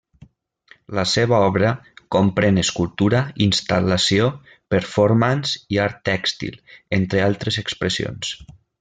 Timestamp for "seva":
1.09-1.41